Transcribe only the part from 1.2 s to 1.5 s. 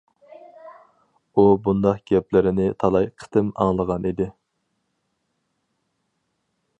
ئۇ